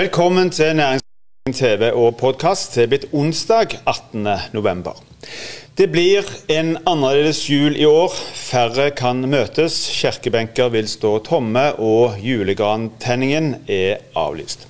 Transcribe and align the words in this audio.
Velkommen 0.00 0.50
til 0.50 0.76
Næringsliv 0.76 1.54
TV 1.54 1.90
og 1.92 2.14
podkast. 2.16 2.72
Det 2.74 2.82
er 2.82 2.88
blitt 2.88 3.02
onsdag 3.12 3.74
18. 3.90 4.28
november. 4.56 4.96
Det 5.76 5.90
blir 5.92 6.24
en 6.48 6.70
annerledes 6.88 7.42
jul 7.50 7.76
i 7.76 7.84
år. 7.84 8.14
Færre 8.32 8.86
kan 8.96 9.20
møtes, 9.28 9.76
kirkebenker 10.00 10.72
vil 10.72 10.88
stå 10.88 11.10
tomme, 11.26 11.66
og 11.76 12.16
julegrantenningen 12.24 13.50
er 13.68 14.00
avlyst. 14.16 14.64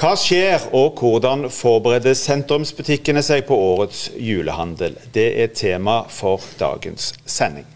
Hva 0.00 0.16
skjer, 0.18 0.66
og 0.74 0.98
hvordan 0.98 1.46
forbereder 1.46 2.18
sentrumsbutikkene 2.18 3.22
seg 3.22 3.46
på 3.46 3.60
årets 3.68 4.08
julehandel? 4.18 4.98
Det 5.14 5.28
er 5.44 5.54
tema 5.54 6.00
for 6.10 6.42
dagens 6.58 7.12
sending. 7.22 7.70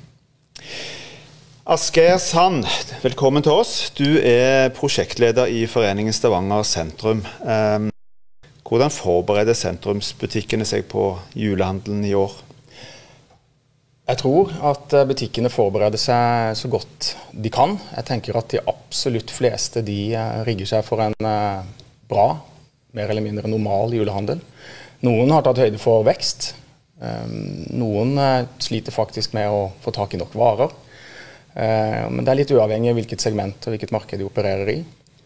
Asgeir 1.69 2.17
Sand, 2.17 2.65
velkommen 3.03 3.45
til 3.45 3.53
oss. 3.53 3.91
Du 3.93 4.17
er 4.17 4.71
prosjektleder 4.73 5.51
i 5.53 5.67
Foreningen 5.69 6.15
Stavanger 6.17 6.65
sentrum. 6.65 7.21
Ehm, 7.45 7.91
hvordan 8.65 8.89
forbereder 8.89 9.53
sentrumsbutikkene 9.53 10.65
seg 10.65 10.89
på 10.89 11.19
julehandelen 11.37 12.01
i 12.09 12.15
år? 12.17 12.33
Jeg 14.09 14.23
tror 14.25 14.57
at 14.73 14.97
eh, 14.97 15.07
butikkene 15.13 15.53
forbereder 15.53 16.01
seg 16.01 16.57
så 16.57 16.73
godt 16.73 17.13
de 17.37 17.53
kan. 17.53 17.77
Jeg 17.93 18.09
tenker 18.09 18.41
at 18.41 18.49
de 18.57 18.65
absolutt 18.65 19.29
fleste 19.29 19.85
de 19.85 20.01
eh, 20.17 20.41
rigger 20.49 20.73
seg 20.73 20.89
for 20.89 21.05
en 21.05 21.13
eh, 21.21 21.71
bra, 22.09 22.29
mer 22.97 23.13
eller 23.13 23.29
mindre 23.29 23.53
normal 23.53 23.93
julehandel. 24.01 24.41
Noen 25.05 25.37
har 25.37 25.45
tatt 25.45 25.61
høyde 25.61 25.79
for 25.83 26.09
vekst. 26.09 26.55
Ehm, 27.05 27.67
noen 27.77 28.17
sliter 28.57 28.97
faktisk 28.97 29.37
med 29.37 29.53
å 29.53 29.67
få 29.85 29.93
tak 29.93 30.17
i 30.17 30.25
nok 30.25 30.41
varer. 30.41 30.81
Men 31.55 32.23
det 32.23 32.31
er 32.31 32.39
litt 32.39 32.53
uavhengig 32.55 32.93
av 32.93 32.99
hvilket 33.01 33.23
segment 33.25 33.67
og 33.67 33.75
hvilket 33.75 33.91
marked 33.91 34.21
de 34.21 34.27
opererer 34.29 34.69
i. 34.71 34.77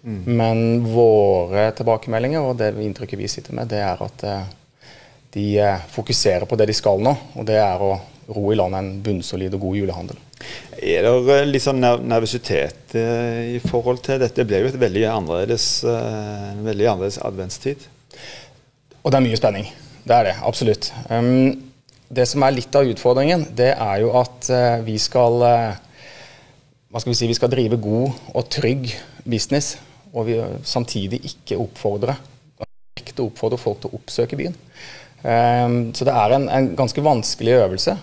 Mm. 0.04 0.22
Men 0.38 0.62
våre 0.88 1.66
tilbakemeldinger 1.76 2.46
og 2.48 2.56
det 2.62 2.70
inntrykket 2.80 3.20
vi 3.20 3.28
sitter 3.28 3.56
med, 3.58 3.68
det 3.68 3.82
er 3.84 4.00
at 4.06 4.24
de 5.36 5.46
fokuserer 5.92 6.48
på 6.48 6.56
det 6.56 6.70
de 6.70 6.76
skal 6.76 7.04
nå. 7.04 7.12
Og 7.36 7.44
det 7.48 7.60
er 7.60 7.84
å 7.84 7.92
ro 8.32 8.52
i 8.52 8.56
land 8.56 8.76
en 8.78 8.90
bunnsolid 9.04 9.54
og 9.56 9.66
god 9.66 9.78
julehandel. 9.80 10.20
Er 10.84 11.06
det 11.06 11.12
eh, 11.34 11.46
litt 11.48 11.64
sånn 11.64 11.82
nervøsitet 11.82 12.96
eh, 12.98 13.56
i 13.56 13.60
forhold 13.62 14.02
til 14.04 14.20
dette? 14.22 14.40
Det 14.40 14.48
blir 14.48 14.64
jo 14.64 14.72
et 14.72 14.80
veldig 14.80 15.04
annerledes, 15.10 15.68
eh, 15.88 16.50
en 16.52 16.64
veldig 16.66 16.88
annerledes 16.92 17.20
adventstid? 17.24 17.86
Og 19.02 19.12
det 19.12 19.20
er 19.20 19.26
mye 19.26 19.40
spenning. 19.40 19.70
Det 20.04 20.16
er 20.16 20.28
det, 20.28 20.34
absolutt. 20.44 20.90
Um, 21.08 21.70
det 22.14 22.26
som 22.28 22.44
er 22.44 22.56
litt 22.56 22.76
av 22.76 22.88
utfordringen, 22.88 23.46
det 23.56 23.72
er 23.72 24.02
jo 24.02 24.12
at 24.20 24.48
vi 24.84 24.98
skal 25.00 25.40
hva 26.94 27.02
skal 27.02 27.10
vi 27.10 27.18
si, 27.18 27.26
vi 27.26 27.34
skal 27.34 27.50
drive 27.50 27.80
god 27.82 28.20
og 28.38 28.46
trygg 28.54 28.86
business, 29.26 29.74
og 30.14 30.28
vi 30.28 30.38
samtidig 30.62 31.18
ikke 31.26 31.58
oppfordre, 31.58 32.14
oppfordre 33.18 33.58
folk 33.58 33.80
til 33.82 33.90
å 33.90 33.98
oppsøke 33.98 34.38
byen. 34.38 34.54
Um, 35.24 35.90
så 35.96 36.06
det 36.06 36.14
er 36.14 36.36
en, 36.36 36.46
en 36.54 36.68
ganske 36.78 37.02
vanskelig 37.02 37.56
øvelse. 37.58 37.96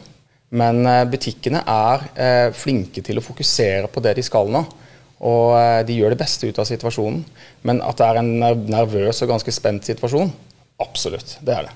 Men 0.52 0.84
eh, 0.84 1.06
butikkene 1.08 1.64
er 1.64 2.06
eh, 2.20 2.48
flinke 2.52 3.00
til 3.06 3.22
å 3.22 3.24
fokusere 3.24 3.88
på 3.92 4.04
det 4.04 4.18
de 4.18 4.26
skal 4.26 4.52
nå. 4.52 4.66
Og 5.24 5.54
eh, 5.56 5.80
de 5.88 5.96
gjør 5.96 6.12
det 6.12 6.20
beste 6.20 6.50
ut 6.50 6.60
av 6.60 6.68
situasjonen. 6.68 7.22
Men 7.68 7.80
at 7.88 8.02
det 8.02 8.10
er 8.10 8.20
en 8.20 8.34
nervøs 8.68 9.24
og 9.24 9.32
ganske 9.32 9.56
spent 9.56 9.88
situasjon, 9.88 10.34
absolutt. 10.84 11.38
Det 11.40 11.56
er 11.56 11.70
det. 11.70 11.76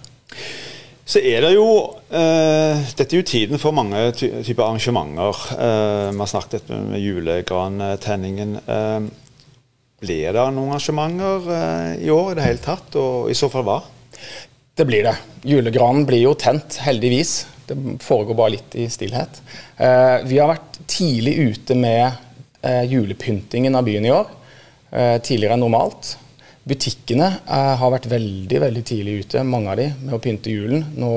Så 1.05 1.21
er 1.21 1.43
det 1.45 1.51
jo 1.53 1.65
uh, 2.09 2.85
Dette 2.97 3.05
er 3.05 3.19
jo 3.19 3.27
tiden 3.29 3.61
for 3.61 3.75
mange 3.77 3.99
ty 4.17 4.31
typer 4.41 4.65
arrangementer. 4.65 5.43
Uh, 5.53 6.09
vi 6.09 6.23
har 6.23 6.31
snakket 6.31 6.71
med 6.73 7.03
julegrantenningen. 7.03 8.57
Uh, 8.65 9.05
blir 10.01 10.33
det 10.33 10.47
noen 10.53 10.73
arrangementer 10.73 11.45
i 12.01 12.09
år 12.13 12.33
i 12.33 12.37
det 12.39 12.47
hele 12.49 12.61
tatt, 12.61 12.97
og 12.99 13.29
i 13.31 13.37
så 13.37 13.49
fall 13.53 13.63
hva? 13.65 13.79
Det 14.75 14.83
blir 14.85 15.05
det. 15.07 15.13
Julegranen 15.47 16.03
blir 16.05 16.19
jo 16.19 16.33
tent, 16.35 16.81
heldigvis. 16.83 17.45
Det 17.65 17.77
foregår 18.03 18.35
bare 18.35 18.53
litt 18.57 18.75
i 18.75 18.89
stillhet. 18.91 19.39
Eh, 19.77 20.17
vi 20.27 20.39
har 20.41 20.51
vært 20.51 20.81
tidlig 20.91 21.35
ute 21.39 21.77
med 21.79 22.03
eh, 22.61 22.83
julepyntingen 22.91 23.75
av 23.75 23.87
byen 23.87 24.05
i 24.05 24.11
år. 24.11 24.33
Eh, 24.91 25.15
tidligere 25.23 25.55
enn 25.55 25.63
normalt. 25.63 26.17
Butikkene 26.65 27.27
har 27.45 27.91
vært 27.93 28.07
veldig 28.09 28.59
veldig 28.63 28.81
tidlig 28.89 29.19
ute, 29.21 29.43
mange 29.45 29.69
av 29.69 29.77
de, 29.77 29.91
med 30.01 30.15
å 30.17 30.21
pynte 30.23 30.49
julen. 30.49 30.81
Nå 30.97 31.11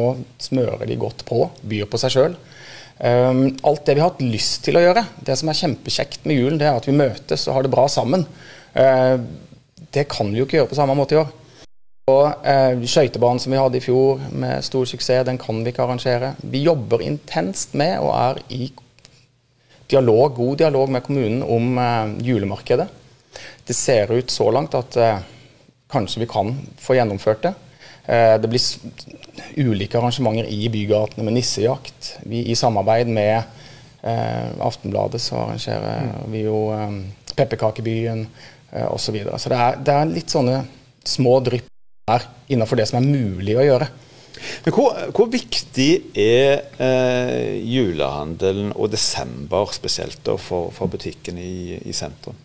smører 0.45 0.85
de 0.85 0.99
godt 1.01 1.25
på, 1.29 1.47
byr 1.65 1.87
på 1.89 2.01
seg 2.03 2.13
sjøl. 2.13 2.37
alt 3.01 3.87
det 3.87 3.95
vi 3.95 4.03
har 4.03 4.11
hatt 4.11 4.21
lyst 4.21 4.61
til 4.67 4.77
å 4.77 4.83
gjøre, 4.83 5.07
det 5.25 5.39
som 5.41 5.49
er 5.49 5.57
kjempekjekt 5.57 6.29
med 6.29 6.37
julen, 6.37 6.59
det 6.61 6.69
er 6.69 6.77
at 6.77 6.89
vi 6.89 6.99
møtes 6.99 7.47
og 7.49 7.57
har 7.57 7.65
det 7.65 7.73
bra 7.73 7.87
sammen. 7.89 8.27
det 9.97 10.05
kan 10.13 10.29
vi 10.29 10.43
jo 10.43 10.45
ikke 10.45 10.61
gjøre 10.61 10.73
på 10.75 10.81
samme 10.83 10.99
måte 10.99 11.17
i 11.17 11.23
år. 11.23 11.33
Og 12.09 12.47
eh, 12.47 12.85
Skøytebanen 12.89 13.41
som 13.43 13.53
vi 13.53 13.61
hadde 13.61 13.81
i 13.81 13.85
fjor 13.85 14.23
med 14.33 14.65
stor 14.65 14.87
suksess, 14.89 15.27
den 15.29 15.41
kan 15.41 15.61
vi 15.61 15.73
ikke 15.73 15.85
arrangere. 15.85 16.35
Vi 16.41 16.65
jobber 16.65 17.05
intenst 17.05 17.75
med 17.79 17.99
og 18.01 18.13
er 18.17 18.41
i 18.55 18.69
dialog, 19.89 20.35
god 20.37 20.61
dialog 20.63 20.93
med 20.93 21.05
kommunen 21.05 21.43
om 21.45 21.81
eh, 21.83 22.15
julemarkedet. 22.31 22.89
Det 23.69 23.77
ser 23.77 24.13
ut 24.15 24.33
så 24.33 24.49
langt 24.55 24.77
at 24.79 24.97
eh, 24.97 25.27
kanskje 25.91 26.23
vi 26.25 26.31
kan 26.31 26.53
få 26.81 26.99
gjennomført 26.99 27.43
det. 27.47 27.55
Eh, 28.09 28.35
det 28.41 28.51
blir 28.51 28.61
ulike 29.57 29.99
arrangementer 29.99 30.49
i 30.49 30.69
bygatene 30.73 31.25
med 31.27 31.39
nissejakt. 31.39 32.15
Vi, 32.23 32.45
I 32.51 32.57
samarbeid 32.57 33.09
med 33.13 33.37
eh, 34.03 34.51
Aftenbladet 34.65 35.21
så 35.23 35.43
arrangerer 35.45 36.09
mm. 36.09 36.33
vi 36.33 36.45
jo 36.47 36.63
eh, 36.75 36.99
Pepperkakebyen 37.37 38.27
eh, 38.73 38.87
osv. 38.93 39.23
Så, 39.25 39.39
så 39.39 39.53
det 39.53 39.63
er, 39.63 39.81
det 39.85 39.97
er 39.97 40.13
litt 40.13 40.35
sånne 40.35 40.63
små 41.09 41.39
drypp 41.45 41.69
her 42.09 42.29
innenfor 42.49 42.81
det 42.81 42.89
som 42.89 43.01
er 43.01 43.09
mulig 43.09 43.57
å 43.59 43.67
gjøre. 43.67 43.89
Men 44.65 44.75
Hvor, 44.75 44.95
hvor 45.15 45.29
viktig 45.33 45.91
er 46.15 46.63
eh, 46.79 47.59
julehandelen 47.67 48.71
og 48.77 48.93
desember 48.93 49.73
spesielt 49.75 50.21
da, 50.27 50.37
for, 50.41 50.71
for 50.75 50.91
butikkene 50.91 51.43
i, 51.43 51.79
i, 51.83 51.95
sentrum? 51.97 52.37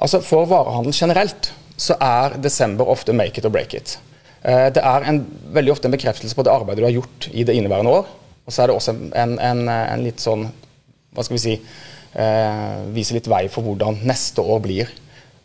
Altså 0.00 0.22
For 0.24 0.48
varehandel 0.48 0.96
generelt 0.96 1.50
så 1.76 1.96
er 2.00 2.36
desember 2.42 2.88
ofte 2.88 3.14
make 3.16 3.38
it 3.38 3.46
or 3.48 3.52
break 3.52 3.74
it. 3.76 3.98
Eh, 4.42 4.68
det 4.72 4.82
er 4.82 5.08
en, 5.08 5.22
veldig 5.52 5.74
ofte 5.74 5.90
en 5.90 5.96
bekreftelse 5.96 6.36
på 6.36 6.44
det 6.46 6.52
arbeidet 6.52 6.82
du 6.82 6.88
har 6.88 6.96
gjort 6.96 7.28
i 7.32 7.44
det 7.44 7.56
inneværende 7.56 7.92
år. 7.98 8.08
Og 8.46 8.54
så 8.54 8.62
er 8.62 8.70
det 8.70 8.76
også 8.76 8.94
en, 8.94 9.36
en, 9.42 9.66
en 9.68 10.04
litt 10.06 10.22
sånn 10.22 10.46
Hva 11.16 11.24
skal 11.26 11.34
vi 11.34 11.42
si 11.42 11.54
eh, 11.56 12.76
Vise 12.94 13.16
litt 13.16 13.26
vei 13.26 13.46
for 13.50 13.66
hvordan 13.66 14.04
neste 14.06 14.44
år 14.44 14.62
blir. 14.62 14.92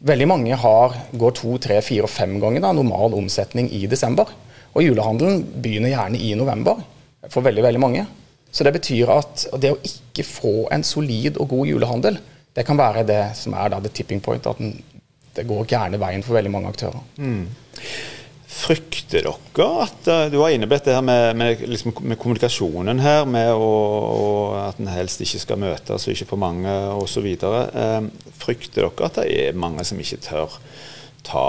Veldig 0.06 0.28
mange 0.30 0.58
har, 0.58 0.96
går 1.18 1.34
to, 1.38 1.56
tre, 1.62 1.80
fire 1.86 2.06
og 2.06 2.14
fem 2.14 2.38
ganger 2.42 2.64
da, 2.64 2.74
normal 2.78 3.18
omsetning 3.18 3.70
i 3.74 3.84
desember. 3.90 4.30
Og 4.72 4.86
julehandelen 4.86 5.44
begynner 5.62 5.94
gjerne 5.94 6.22
i 6.22 6.34
november 6.38 6.82
for 7.30 7.46
veldig 7.46 7.66
veldig 7.66 7.82
mange. 7.82 8.06
Så 8.52 8.66
det 8.68 8.74
betyr 8.76 9.12
at 9.14 9.46
det 9.62 9.74
å 9.74 9.82
ikke 9.88 10.26
få 10.28 10.56
en 10.74 10.84
solid 10.84 11.38
og 11.40 11.52
god 11.54 11.70
julehandel, 11.70 12.18
det 12.52 12.66
kan 12.68 12.80
være 12.80 13.06
det 13.08 13.22
som 13.40 13.54
er 13.56 13.72
da 13.72 13.80
the 13.80 13.92
tipping 13.94 14.20
point. 14.24 14.48
At 14.48 14.60
den, 14.60 14.74
det 15.36 15.48
går 15.48 15.70
gærne 15.70 16.00
veien 16.02 16.24
for 16.26 16.38
veldig 16.38 16.52
mange 16.54 16.72
aktører. 16.72 17.04
Mm. 17.18 17.46
Frykter 18.52 19.24
dere 19.26 19.68
at 19.82 20.08
eh, 20.12 20.26
Du 20.32 20.38
var 20.42 20.52
inne 20.54 20.68
på 20.68 20.76
dette 20.76 20.94
her 20.94 21.04
med, 21.06 21.38
med, 21.40 21.64
liksom, 21.72 21.96
med 22.04 22.20
kommunikasjonen 22.20 23.00
her, 23.02 23.24
med 23.26 23.54
å, 23.56 23.70
og 24.12 24.58
at 24.60 24.82
en 24.82 24.92
helst 24.92 25.24
ikke 25.24 25.42
skal 25.46 25.62
møtes 25.62 26.06
og 26.06 26.14
ikke 26.14 26.30
for 26.34 26.42
mange 26.42 26.76
osv. 27.00 27.30
Eh, 27.32 27.98
frykter 28.42 28.84
dere 28.84 29.08
at 29.08 29.22
det 29.22 29.30
er 29.48 29.58
mange 29.58 29.88
som 29.88 30.00
ikke 30.02 30.22
tør 30.28 30.60
ta 31.26 31.48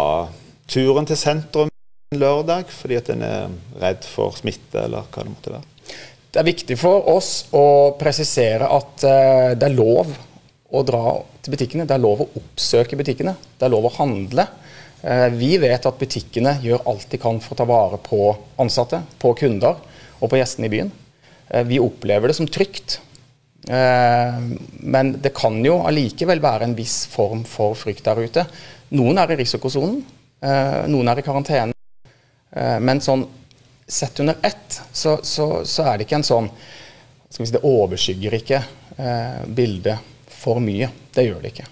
turen 0.71 1.09
til 1.09 1.19
sentrum 1.19 1.71
lørdag 2.13 2.71
fordi 2.73 2.99
at 3.01 3.11
en 3.13 3.23
er 3.25 3.53
redd 3.81 4.07
for 4.09 4.37
smitte, 4.37 4.85
eller 4.85 5.09
hva 5.09 5.25
det 5.25 5.33
måtte 5.33 5.55
være? 5.55 5.69
Det 6.33 6.41
er 6.41 6.49
viktig 6.49 6.77
for 6.81 7.09
oss 7.13 7.33
å 7.53 7.67
presisere 8.01 8.69
at 8.73 9.05
eh, 9.05 9.49
det 9.59 9.69
er 9.69 9.75
lov 9.77 10.13
å 10.73 10.83
dra 10.87 11.17
til 11.45 11.55
butikkene. 11.55 11.87
Det 11.89 11.97
er 11.97 12.03
lov 12.03 12.25
å 12.25 12.29
oppsøke 12.41 12.97
butikkene. 12.97 13.35
Det 13.59 13.67
er 13.67 13.73
lov 13.73 13.89
å 13.89 13.95
handle. 13.99 14.47
Eh, 15.03 15.29
vi 15.35 15.57
vet 15.59 15.87
at 15.87 15.99
butikkene 15.99 16.57
gjør 16.63 16.85
alt 16.93 17.09
de 17.11 17.19
kan 17.21 17.41
for 17.43 17.57
å 17.57 17.59
ta 17.59 17.67
vare 17.67 17.99
på 18.03 18.29
ansatte, 18.63 19.03
på 19.19 19.35
kunder 19.39 19.81
og 20.21 20.31
på 20.31 20.39
gjestene 20.39 20.69
i 20.69 20.73
byen. 20.73 20.93
Eh, 21.51 21.65
vi 21.67 21.81
opplever 21.83 22.31
det 22.31 22.39
som 22.39 22.47
trygt. 22.47 23.01
Eh, 23.69 24.39
men 24.79 25.13
det 25.23 25.35
kan 25.35 25.59
jo 25.65 25.81
allikevel 25.89 26.43
være 26.43 26.69
en 26.69 26.79
viss 26.79 27.03
form 27.11 27.43
for 27.49 27.75
frykt 27.79 28.07
der 28.07 28.23
ute. 28.23 28.47
Noen 28.95 29.19
er 29.19 29.33
i 29.33 29.39
risikosonen, 29.41 30.03
noen 30.91 31.09
er 31.09 31.21
i 31.21 31.23
karantene. 31.25 31.73
Men 32.85 32.99
sånn 33.01 33.23
sett 33.89 34.19
under 34.21 34.37
ett, 34.45 34.75
så, 34.93 35.15
så, 35.25 35.47
så 35.65 35.87
er 35.87 35.97
det 35.97 36.05
ikke 36.05 36.19
en 36.19 36.27
sånn 36.27 36.51
si, 37.33 37.47
Det 37.47 37.63
overskygger 37.65 38.37
ikke 38.37 38.59
bildet 39.57 40.12
for 40.43 40.63
mye. 40.63 40.91
Det 41.15 41.27
gjør 41.29 41.43
det 41.43 41.55
ikke. 41.55 41.69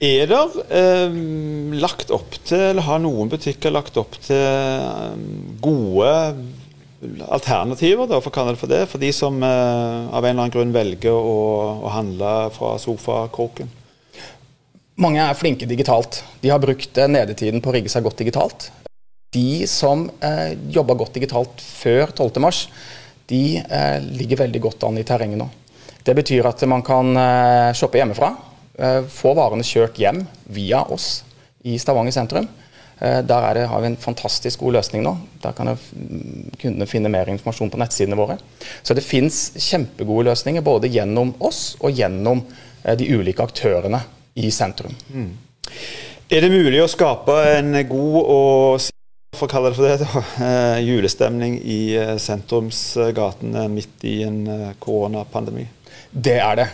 Er 0.00 0.30
det 0.30 0.40
eh, 0.72 1.16
lagt 1.76 2.12
opp 2.14 2.38
til, 2.48 2.70
eller 2.70 2.86
har 2.86 3.02
noen 3.04 3.28
butikker 3.28 3.74
lagt 3.74 3.98
opp 4.00 4.16
til 4.24 4.40
eh, 4.40 5.20
gode 5.60 6.14
alternativer, 7.28 8.06
da, 8.08 8.20
for 8.20 8.32
for 8.32 8.68
det, 8.68 8.86
for 8.88 9.00
de 9.00 9.12
som 9.12 9.42
eh, 9.42 10.08
av 10.08 10.24
en 10.24 10.30
eller 10.30 10.46
annen 10.46 10.54
grunn 10.54 10.72
velger 10.72 11.12
å, 11.12 11.36
å 11.84 11.92
handle 11.92 12.50
fra 12.56 12.78
sofakroken? 12.80 13.68
Mange 15.00 15.20
er 15.20 15.36
flinke 15.36 15.68
digitalt. 15.68 16.22
De 16.40 16.50
har 16.52 16.60
brukt 16.60 16.96
eh, 16.96 17.08
nedetiden 17.08 17.60
på 17.60 17.68
å 17.68 17.76
rigge 17.76 17.92
seg 17.92 18.04
godt 18.04 18.20
digitalt. 18.20 18.70
De 19.32 19.66
som 19.70 20.08
eh, 20.24 20.56
jobba 20.72 20.96
godt 20.98 21.16
digitalt 21.20 21.60
før 21.60 22.10
12.3, 22.12 22.66
de 23.30 23.44
eh, 23.62 23.98
ligger 24.16 24.46
veldig 24.46 24.60
godt 24.64 24.88
an 24.88 24.98
i 25.00 25.04
terrenget 25.06 25.40
nå. 25.40 25.46
Det 26.04 26.14
betyr 26.16 26.48
at 26.48 26.62
man 26.68 26.82
kan 26.82 27.16
eh, 27.16 27.72
shoppe 27.76 28.00
hjemmefra. 28.00 28.32
Eh, 28.78 29.02
få 29.12 29.34
varene 29.36 29.66
kjørt 29.66 29.98
hjem 30.00 30.24
via 30.52 30.82
oss 30.88 31.22
i 31.68 31.76
Stavanger 31.78 32.14
sentrum. 32.14 32.48
Eh, 33.00 33.20
der 33.26 33.54
det, 33.54 33.66
har 33.68 33.82
vi 33.82 33.90
en 33.90 34.00
fantastisk 34.00 34.64
god 34.64 34.78
løsning 34.78 35.04
nå. 35.04 35.16
Der 35.44 35.56
kan 35.56 35.74
kundene 36.60 36.88
finne 36.88 37.12
mer 37.12 37.28
informasjon 37.32 37.72
på 37.72 37.80
nettsidene 37.80 38.18
våre. 38.18 38.38
Så 38.82 38.96
det 38.96 39.04
fins 39.04 39.50
kjempegode 39.60 40.30
løsninger 40.30 40.64
både 40.64 40.92
gjennom 40.92 41.34
oss 41.38 41.74
og 41.80 41.92
gjennom 41.96 42.44
de 42.80 43.10
ulike 43.12 43.44
aktørene 43.44 43.98
i 44.40 44.48
sentrum. 44.54 44.94
Mm. 45.12 45.34
Er 46.32 46.46
det 46.46 46.48
mulig 46.48 46.80
å 46.80 46.88
skape 46.88 47.34
en 47.58 47.74
god 47.90 48.16
og 48.22 48.86
for 49.36 49.44
å 49.46 49.50
kalle 49.52 49.70
det 49.70 49.76
for 49.76 49.84
det, 49.84 50.80
julestemning 50.86 51.58
i 51.60 51.82
sentrumsgatene 52.24 53.66
midt 53.72 54.06
i 54.08 54.14
en 54.24 54.40
koronapandemi? 54.80 55.66
Det 56.10 56.38
er 56.42 56.56
det. 56.58 56.68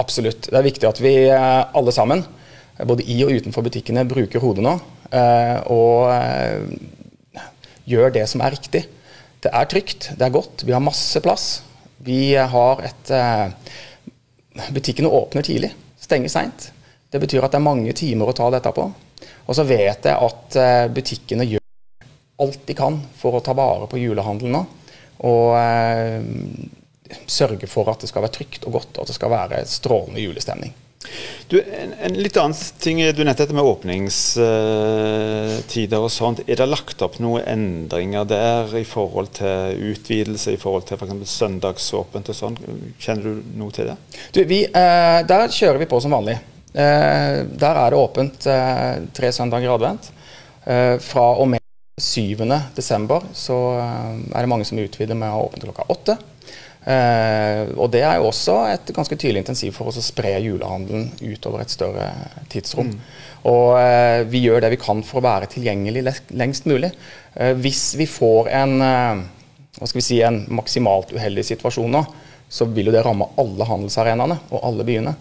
Absolutt. 0.00 0.46
Det 0.48 0.56
er 0.56 0.64
viktig 0.64 0.86
at 0.88 1.00
vi 1.02 1.12
alle 1.28 1.92
sammen, 1.92 2.22
både 2.88 3.04
i 3.10 3.18
og 3.26 3.34
utenfor 3.36 3.66
butikkene, 3.66 4.06
bruker 4.08 4.40
hodet 4.40 4.64
nå 4.64 4.76
Eh, 5.08 5.58
og 5.72 6.10
eh, 6.12 7.44
gjør 7.88 8.12
det 8.18 8.24
som 8.28 8.42
er 8.44 8.54
riktig. 8.56 8.84
Det 9.40 9.52
er 9.54 9.68
trygt, 9.70 10.10
det 10.18 10.26
er 10.26 10.34
godt, 10.34 10.64
vi 10.66 10.74
har 10.74 10.84
masse 10.84 11.22
plass. 11.24 11.48
Vi 12.04 12.34
har 12.36 12.84
et 12.86 13.14
eh, 13.14 13.46
Butikkene 14.74 15.10
åpner 15.14 15.44
tidlig, 15.46 15.68
stenger 16.02 16.32
seint. 16.32 16.64
Det 17.12 17.20
betyr 17.22 17.44
at 17.46 17.52
det 17.54 17.60
er 17.60 17.62
mange 17.62 17.92
timer 17.94 18.26
å 18.26 18.34
ta 18.34 18.48
dette 18.50 18.72
på. 18.74 18.88
Og 19.46 19.54
så 19.54 19.62
vet 19.62 20.08
jeg 20.08 20.16
at 20.18 20.56
butikkene 20.90 21.46
gjør 21.46 21.62
alt 22.42 22.64
de 22.66 22.74
kan 22.74 22.96
for 23.20 23.38
å 23.38 23.42
ta 23.44 23.54
vare 23.54 23.86
på 23.86 24.00
julehandelen 24.02 24.56
nå. 24.56 24.64
Og 25.30 25.54
eh, 25.60 26.26
sørge 27.26 27.66
for 27.70 27.88
at 27.92 28.00
det 28.02 28.08
skal 28.10 28.22
være 28.24 28.36
trygt 28.38 28.62
og 28.68 28.72
godt, 28.80 28.92
og 28.96 29.02
at 29.04 29.10
det 29.12 29.18
skal 29.18 29.32
være 29.32 29.64
strålende 29.68 30.24
julestemning. 30.24 30.72
Du, 31.48 31.56
en, 31.62 31.94
en, 32.02 32.16
litt 32.20 32.36
annen 32.36 32.56
ting, 32.82 32.98
du 32.98 33.22
nevnte 33.22 33.42
dette 33.44 33.54
med 33.56 33.64
åpningstider 33.64 36.02
og 36.02 36.10
sånt. 36.12 36.40
Er 36.44 36.56
det 36.60 36.66
lagt 36.68 37.02
opp 37.06 37.16
noen 37.22 37.42
endringer 37.48 38.24
der 38.28 38.76
i 38.76 38.84
forhold 38.84 39.28
til 39.38 39.78
utvidelse, 39.92 40.52
i 40.52 40.60
forhold 40.60 40.84
til 40.88 40.96
f.eks. 40.98 41.36
søndagsåpent 41.38 42.28
og 42.28 42.36
sånn? 42.36 42.56
Kjenner 43.00 43.22
du 43.24 43.32
noe 43.60 43.72
til 43.74 43.86
det? 43.92 43.96
Du, 44.34 44.40
vi, 44.50 44.60
eh, 44.66 45.20
der 45.28 45.54
kjører 45.54 45.78
vi 45.80 45.86
på 45.88 46.00
som 46.04 46.14
vanlig. 46.18 46.36
Eh, 46.74 47.36
der 47.48 47.74
er 47.86 47.88
det 47.94 48.02
åpent 48.02 48.38
eh, 48.50 48.94
tre 49.16 49.28
søndager 49.32 49.68
i 49.70 49.76
advent. 49.78 50.04
Eh, 50.68 50.96
fra 51.00 51.26
og 51.38 51.48
med 51.54 51.60
7. 51.98 52.36
desember 52.76 53.22
så 53.34 53.78
eh, 53.78 54.14
er 54.34 54.40
det 54.42 54.50
mange 54.50 54.64
som 54.68 54.78
utvider 54.82 55.14
med 55.18 55.28
å 55.30 55.34
ha 55.38 55.46
åpent 55.46 55.64
klokka 55.64 55.82
åtte. 55.94 56.14
Eh, 56.88 57.68
og 57.76 57.90
Det 57.92 58.00
er 58.00 58.16
jo 58.16 58.30
også 58.30 58.54
et 58.70 58.90
ganske 58.96 59.16
tydelig 59.16 59.42
intensiv 59.42 59.74
for 59.76 59.90
oss 59.90 59.98
å 60.00 60.04
spre 60.04 60.38
julehandelen 60.40 61.10
utover 61.20 61.60
et 61.60 61.72
større 61.72 62.06
tidsrom. 62.48 62.94
Mm. 62.94 63.00
Og 63.50 63.72
eh, 63.76 64.20
Vi 64.30 64.40
gjør 64.46 64.64
det 64.64 64.72
vi 64.72 64.80
kan 64.80 65.02
for 65.04 65.20
å 65.20 65.26
være 65.26 65.50
tilgjengelig 65.52 66.06
lengst 66.38 66.68
mulig. 66.70 66.94
Eh, 67.36 67.52
hvis 67.60 67.90
vi 68.00 68.06
får 68.08 68.48
en, 68.56 68.76
eh, 68.86 69.90
vi 69.92 70.04
si, 70.04 70.22
en 70.24 70.46
maksimalt 70.56 71.12
uheldig 71.12 71.44
situasjon 71.50 71.92
nå, 71.92 72.02
så 72.48 72.64
vil 72.72 72.88
jo 72.88 72.94
det 72.94 73.02
ramme 73.04 73.28
alle 73.36 73.66
handelsarenaene 73.68 74.38
og 74.48 74.62
alle 74.64 74.86
byene. 74.88 75.12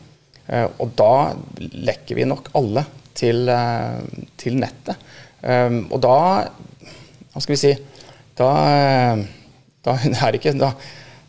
Eh, 0.48 0.70
og 0.80 0.94
da 0.96 1.34
lekker 1.60 2.16
vi 2.16 2.30
nok 2.30 2.54
alle 2.56 2.86
til, 3.18 3.44
eh, 3.52 4.24
til 4.40 4.56
nettet. 4.62 4.96
og 5.48 6.00
da 6.02 6.16
Hva 7.32 7.42
skal 7.44 7.54
vi 7.54 7.58
si 7.62 7.70
Da, 8.36 8.48
da 9.86 9.94
er 10.26 10.32
det 10.32 10.40
ikke 10.40 10.56
da, 10.58 10.72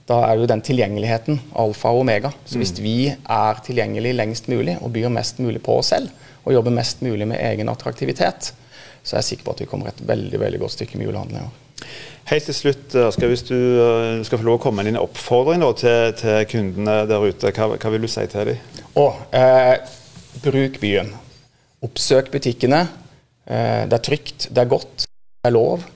da 0.08 0.22
er 0.24 0.40
jo 0.40 0.48
den 0.48 0.62
tilgjengeligheten 0.64 1.40
alfa 1.60 1.92
og 1.92 2.02
omega. 2.02 2.32
Så 2.48 2.60
hvis 2.60 2.72
mm. 2.76 2.80
vi 2.84 2.96
er 3.12 3.62
tilgjengelig 3.64 4.14
lengst 4.16 4.48
mulig 4.48 4.78
og 4.80 4.92
byr 4.94 5.12
mest 5.12 5.40
mulig 5.44 5.60
på 5.64 5.78
oss 5.82 5.92
selv, 5.92 6.08
og 6.44 6.54
jobber 6.54 6.72
mest 6.72 7.02
mulig 7.04 7.26
med 7.28 7.42
egen 7.44 7.68
attraktivitet, 7.68 8.52
så 9.02 9.16
er 9.16 9.20
jeg 9.20 9.32
sikker 9.32 9.48
på 9.48 9.56
at 9.56 9.62
vi 9.64 9.68
kommer 9.68 9.90
et 9.90 10.00
veldig 10.08 10.40
veldig 10.40 10.60
godt 10.62 10.78
stykke 10.78 10.98
med 10.98 11.08
julehandelen 11.08 11.42
i 11.42 11.46
år. 11.46 11.56
Helt 12.28 12.44
til 12.44 12.56
slutt, 12.56 12.94
Asker, 13.00 13.30
hvis 13.30 13.44
du 13.48 13.56
uh, 13.56 14.18
skal 14.26 14.40
få 14.40 14.44
lov 14.44 14.58
å 14.58 14.62
komme 14.62 14.82
med 14.82 14.92
en 14.92 15.00
oppfordring 15.00 15.62
til, 15.80 16.12
til, 16.18 16.42
kundene 16.50 16.98
der 17.08 17.24
ute, 17.24 17.52
hva, 17.56 17.70
hva, 17.76 17.92
vil 17.94 18.04
du 18.04 18.10
si 18.12 18.24
til 18.28 18.50
dem? 18.50 18.82
Oh, 19.00 19.16
eh, 19.32 19.76
bruk 20.44 20.76
byen. 20.82 21.12
Oppsøk 21.84 22.32
butikkene. 22.34 22.82
Eh, 23.48 23.84
det 23.88 23.96
er 23.96 24.04
trygt, 24.04 24.48
det 24.52 24.64
er 24.64 24.72
godt, 24.72 25.06
det 25.06 25.48
er 25.48 25.56
lov. 25.56 25.86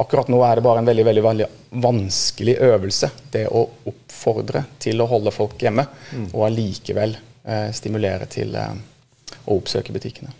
Akkurat 0.00 0.30
nå 0.32 0.40
er 0.46 0.58
det 0.58 0.64
bare 0.64 0.80
en 0.80 0.88
veldig, 0.88 1.04
veldig, 1.06 1.24
veldig 1.24 1.48
vanskelig 1.82 2.56
øvelse, 2.64 3.10
det 3.32 3.46
å 3.52 3.66
oppfordre 3.90 4.64
til 4.80 5.02
å 5.02 5.08
holde 5.10 5.32
folk 5.34 5.60
hjemme, 5.60 5.84
mm. 6.12 6.30
og 6.32 6.46
allikevel 6.48 7.16
eh, 7.16 7.68
stimulere 7.76 8.28
til 8.30 8.54
eh, 8.56 8.72
å 9.44 9.58
oppsøke 9.58 9.92
butikkene. 9.92 10.32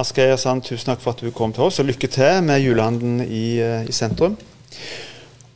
Asgeir 0.00 0.36
Sand, 0.40 0.64
tusen 0.64 0.92
takk 0.92 1.02
for 1.02 1.12
at 1.12 1.22
du 1.24 1.32
kom 1.34 1.52
til 1.52 1.66
oss, 1.66 1.80
og 1.82 1.90
lykke 1.90 2.08
til 2.12 2.40
med 2.46 2.62
julehandelen 2.62 3.24
i, 3.26 3.44
eh, 3.60 3.88
i 3.90 3.94
sentrum. 3.94 4.38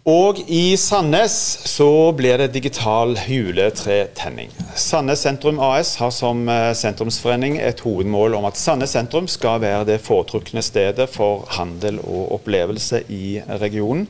Og 0.05 0.37
i 0.53 0.77
Sandnes 0.77 1.33
så 1.65 2.13
blir 2.13 2.37
det 2.37 2.51
digital 2.53 3.15
juletretenning. 3.25 4.51
Sandnes 4.77 5.23
Sentrum 5.25 5.57
AS 5.65 5.95
har 5.97 6.11
som 6.13 6.43
eh, 6.45 6.75
sentrumsforening 6.77 7.57
et 7.57 7.81
hovedmål 7.81 8.37
om 8.37 8.45
at 8.45 8.61
Sandnes 8.61 8.93
sentrum 8.93 9.25
skal 9.33 9.63
være 9.65 9.87
det 9.89 9.97
foretrukne 10.05 10.61
stedet 10.61 11.09
for 11.09 11.49
handel 11.57 12.03
og 12.05 12.37
opplevelse 12.37 13.01
i 13.09 13.41
regionen. 13.65 14.05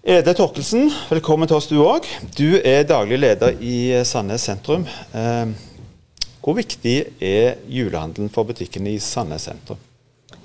Ede 0.00 0.32
Torkelsen, 0.40 0.88
velkommen 1.10 1.52
til 1.52 1.60
oss 1.60 1.68
du 1.68 1.76
òg. 1.84 2.08
Du 2.32 2.56
er 2.56 2.88
daglig 2.88 3.20
leder 3.20 3.60
i 3.60 4.00
Sandnes 4.08 4.48
sentrum. 4.48 4.88
Eh, 5.12 5.52
hvor 6.40 6.56
viktig 6.56 6.96
er 7.20 7.60
julehandelen 7.68 8.32
for 8.32 8.48
butikkene 8.48 8.96
i 8.96 9.00
Sandnes 9.04 9.50
sentrum? 9.52 9.91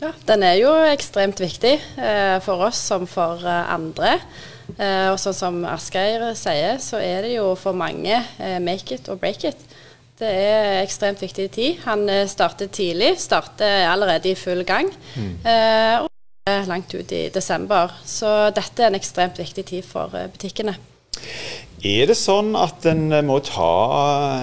Ja, 0.01 0.11
Den 0.27 0.43
er 0.45 0.57
jo 0.59 0.71
ekstremt 0.91 1.39
viktig 1.41 1.73
eh, 1.97 2.37
for 2.45 2.67
oss 2.67 2.79
som 2.89 3.07
for 3.09 3.41
eh, 3.41 3.71
andre. 3.73 4.17
Eh, 4.75 5.07
og 5.09 5.17
sånn 5.21 5.37
som 5.37 5.57
Asgeir 5.65 6.27
sier, 6.37 6.77
så 6.83 6.99
er 7.01 7.25
det 7.25 7.33
jo 7.37 7.53
for 7.57 7.77
mange 7.77 8.13
eh, 8.13 8.59
make 8.61 8.93
it 8.93 9.09
or 9.09 9.17
break 9.17 9.47
it. 9.49 9.63
Det 10.17 10.29
er 10.29 10.83
ekstremt 10.83 11.21
viktig 11.21 11.47
tid. 11.53 11.79
Han 11.87 12.05
eh, 12.09 12.27
starter 12.29 12.69
tidlig, 12.73 13.15
starter 13.21 13.87
allerede 13.89 14.31
i 14.31 14.37
full 14.37 14.61
gang. 14.67 14.91
Mm. 15.15 15.33
Eh, 15.45 15.95
og 16.03 16.69
langt 16.69 16.93
ut 16.93 17.11
i 17.11 17.25
desember. 17.33 17.91
Så 18.05 18.51
dette 18.55 18.83
er 18.83 18.91
en 18.91 18.99
ekstremt 18.99 19.41
viktig 19.41 19.65
tid 19.73 19.87
for 19.87 20.13
butikkene. 20.13 20.77
Er 21.87 22.09
det 22.09 22.17
sånn 22.17 22.55
at 22.57 22.87
en 22.89 23.11
må 23.27 23.37
ta, 23.45 23.69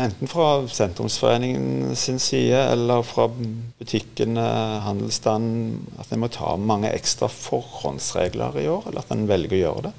enten 0.04 0.30
fra 0.30 0.62
sentrumsforeningen 0.70 1.96
sin 1.98 2.20
side 2.22 2.60
eller 2.70 3.02
fra 3.02 3.26
butikken, 3.28 4.38
handelsstanden, 4.86 5.82
at 5.98 6.14
en 6.14 6.22
må 6.22 6.30
ta 6.30 6.54
mange 6.54 6.92
ekstra 6.94 7.26
forhåndsregler 7.32 8.60
i 8.62 8.68
år, 8.70 8.86
eller 8.86 9.02
at 9.02 9.12
en 9.12 9.26
velger 9.28 9.58
å 9.58 9.62
gjøre 9.64 9.86
det? 9.88 9.94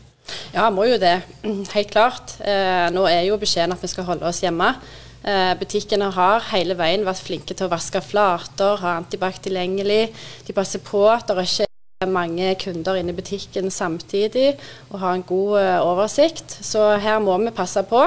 Ja, 0.55 0.70
må 0.74 0.88
jo 0.89 0.98
det. 1.01 1.17
Helt 1.75 1.91
klart. 1.91 2.38
Eh, 2.39 2.88
nå 2.96 3.05
er 3.10 3.25
jo 3.27 3.39
beskjeden 3.41 3.75
at 3.75 3.84
vi 3.84 3.91
skal 3.91 4.08
holde 4.08 4.27
oss 4.29 4.41
hjemme. 4.44 4.72
Eh, 5.25 5.53
butikkene 5.60 6.12
har 6.13 6.44
hele 6.51 6.75
veien 6.77 7.05
vært 7.05 7.24
flinke 7.25 7.58
til 7.58 7.67
å 7.67 7.72
vaske 7.72 8.01
flater, 8.05 8.77
ha 8.82 8.98
antibac 9.00 9.39
tilgjengelig. 9.41 10.03
De 10.46 10.53
passer 10.53 10.84
på 10.86 11.05
at 11.10 11.27
det 11.29 11.48
ikke 11.50 11.64
mange 12.10 12.54
kunder 12.62 12.98
inne 13.00 13.14
i 13.14 13.18
butikken 13.18 13.72
samtidig 13.74 14.56
og 14.92 15.00
ha 15.02 15.14
en 15.16 15.24
god 15.28 15.56
uh, 15.60 15.86
oversikt. 15.86 16.58
Så 16.66 16.84
her 17.02 17.20
må 17.24 17.38
vi 17.42 17.54
passe 17.56 17.84
på. 17.88 18.02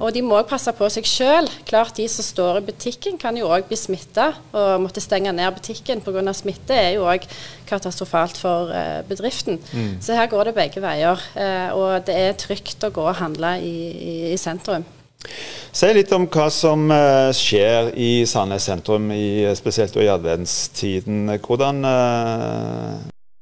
Og 0.00 0.14
de 0.14 0.22
må 0.24 0.38
òg 0.38 0.48
passe 0.50 0.72
på 0.76 0.88
seg 0.92 1.08
sjøl. 1.08 1.48
Klart 1.68 1.96
de 1.98 2.06
som 2.10 2.26
står 2.26 2.60
i 2.60 2.66
butikken 2.70 3.18
kan 3.20 3.36
jo 3.38 3.50
òg 3.50 3.68
bli 3.68 3.78
smitta 3.78 4.30
og 4.52 4.84
måtte 4.84 5.02
stenge 5.04 5.32
ned 5.36 5.56
butikken 5.58 6.02
pga. 6.04 6.24
smitte 6.36 6.76
er 6.76 6.94
jo 6.96 7.08
òg 7.10 7.26
katastrofalt 7.68 8.38
for 8.40 8.72
uh, 8.72 9.00
bedriften. 9.08 9.60
Mm. 9.72 9.98
Så 10.00 10.16
her 10.16 10.30
går 10.30 10.50
det 10.50 10.56
begge 10.56 10.82
veier. 10.82 11.20
Og 11.74 12.06
det 12.06 12.16
er 12.16 12.38
trygt 12.38 12.84
å 12.84 12.90
gå 12.94 13.04
og 13.04 13.18
handle 13.20 13.56
i, 13.60 13.76
i, 13.90 14.14
i 14.32 14.36
sentrum. 14.40 14.84
Si 15.72 15.88
litt 15.94 16.12
om 16.16 16.26
hva 16.32 16.48
som 16.50 16.88
skjer 17.36 17.92
i 18.00 18.24
Sandnes 18.26 18.66
sentrum, 18.66 19.10
i, 19.12 19.44
spesielt 19.54 19.96
i 20.00 20.08
adventstiden. 20.10 21.28
Hvordan 21.44 21.84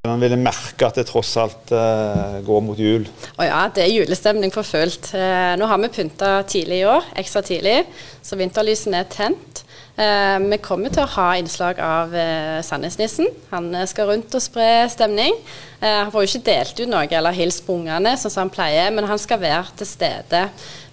man 0.07 0.21
ville 0.23 0.39
merke 0.39 0.87
at 0.87 0.99
det 0.99 1.09
tross 1.09 1.33
alt 1.41 1.73
uh, 1.75 2.39
går 2.47 2.61
mot 2.65 2.79
jul. 2.79 3.07
Å 3.39 3.47
ja, 3.47 3.63
det 3.75 3.85
er 3.85 3.95
julestemning 3.97 4.53
for 4.55 4.67
fullt. 4.67 5.11
Uh, 5.11 5.55
nå 5.59 5.69
har 5.69 5.81
vi 5.83 5.91
pynta 5.95 6.37
tidlig 6.49 6.83
i 6.83 6.89
år, 6.89 7.09
ekstra 7.19 7.43
tidlig, 7.47 7.81
så 8.23 8.39
vinterlysene 8.39 9.03
er 9.03 9.09
tent. 9.11 9.65
Uh, 9.99 10.39
vi 10.45 10.61
kommer 10.63 10.93
til 10.95 11.03
å 11.03 11.11
ha 11.17 11.33
innslag 11.41 11.81
av 11.83 12.13
eh, 12.15 12.61
Sandnesnissen. 12.63 13.27
Han 13.51 13.73
eh, 13.75 13.87
skal 13.91 14.07
rundt 14.13 14.37
og 14.39 14.43
spre 14.45 14.87
stemning. 14.93 15.35
Eh, 15.81 16.05
han 16.05 16.13
får 16.15 16.23
jo 16.23 16.29
ikke 16.31 16.47
delt 16.47 16.79
ut 16.79 16.93
noe 16.93 17.09
eller 17.19 17.35
hilst 17.35 17.65
på 17.67 17.75
ungene, 17.81 18.13
sånn 18.15 18.31
som 18.31 18.45
han 18.45 18.53
pleier, 18.55 18.93
men 18.95 19.09
han 19.11 19.19
skal 19.19 19.41
være 19.43 19.75
til 19.81 19.91
stede. 19.91 20.45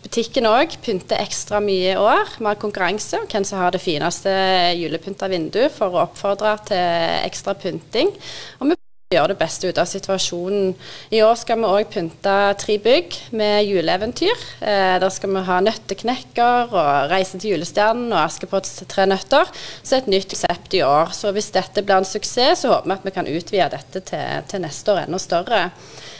Butikken 0.02 0.50
òg 0.50 0.74
pynter 0.82 1.22
ekstra 1.22 1.62
mye 1.62 1.94
i 1.94 2.02
år. 2.02 2.34
Vi 2.40 2.50
har 2.50 2.58
konkurranse 2.62 3.22
om 3.22 3.30
hvem 3.30 3.46
som 3.46 3.62
har 3.62 3.78
det 3.78 3.84
fineste 3.86 4.34
julepynta 4.80 5.30
vinduet, 5.30 5.74
for 5.78 5.94
å 5.94 6.08
oppfordre 6.08 6.56
til 6.72 7.22
ekstra 7.30 7.54
pynting. 7.62 8.10
Og 8.58 8.74
vi 8.74 8.80
gjøre 9.16 9.34
det 9.34 9.40
beste 9.42 9.72
ut 9.72 9.82
av 9.82 9.90
situasjonen. 9.90 10.74
I 11.16 11.24
år 11.26 11.36
skal 11.42 11.60
vi 11.62 11.72
òg 11.72 11.92
pynte 11.92 12.38
tre 12.62 12.78
bygg 12.82 13.20
med 13.36 13.66
juleeventyr. 13.68 14.46
Eh, 14.62 14.96
der 15.02 15.12
skal 15.14 15.34
vi 15.36 15.46
ha 15.50 15.60
nøtteknekker 15.66 16.76
og 16.76 17.12
Reise 17.12 17.40
til 17.42 17.56
julestjernen 17.56 18.14
og 18.14 18.22
Askepotts 18.24 18.78
tre 18.92 19.08
nøtter. 19.10 19.52
Så 19.82 20.00
et 20.00 20.12
nytt 20.12 20.36
konsept 20.46 20.74
i 20.74 20.84
år. 20.86 21.14
Så 21.14 21.32
hvis 21.36 21.52
dette 21.56 21.84
blir 21.84 21.98
en 21.98 22.08
suksess, 22.08 22.62
så 22.62 22.74
håper 22.74 22.90
vi 22.90 22.96
at 22.96 23.06
vi 23.06 23.16
kan 23.16 23.30
utvide 23.30 23.70
dette 23.74 24.02
til, 24.06 24.44
til 24.50 24.62
neste 24.62 24.94
år 24.94 25.06
enda 25.06 25.20
større. 25.22 25.62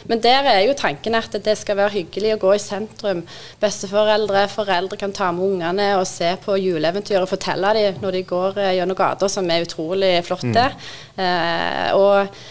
Men 0.08 0.22
der 0.22 0.46
er 0.46 0.62
jo 0.68 0.76
tanken 0.78 1.16
at 1.18 1.34
det 1.46 1.58
skal 1.58 1.80
være 1.80 1.96
hyggelig 2.00 2.36
å 2.36 2.42
gå 2.42 2.56
i 2.56 2.62
sentrum. 2.62 3.24
Besteforeldre, 3.62 4.48
foreldre 4.54 5.00
kan 5.02 5.14
ta 5.16 5.32
med 5.34 5.46
ungene 5.48 5.96
og 6.00 6.06
se 6.10 6.36
på 6.44 6.58
juleeventyr 6.62 7.24
og 7.24 7.32
fortelle 7.32 7.74
dem 7.78 8.02
når 8.04 8.20
de 8.20 8.26
går 8.30 8.60
eh, 8.62 8.76
gjennom 8.80 8.98
gater, 8.98 9.32
som 9.32 9.50
er 9.50 9.66
utrolig 9.66 10.14
flotte. 10.28 10.68
Mm. 11.16 11.24
Eh, 11.26 11.90
og 11.98 12.44